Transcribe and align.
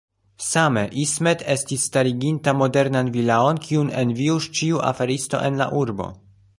Same, 0.43 0.83
Ismet 1.01 1.43
estis 1.55 1.85
stariginta 1.91 2.55
modernan 2.63 3.13
vilaon, 3.19 3.63
kiun 3.69 3.95
envius 4.03 4.53
ĉiu 4.61 4.85
aferisto 4.95 5.47
en 5.51 5.63
la 5.65 5.73
urbo. 5.85 6.15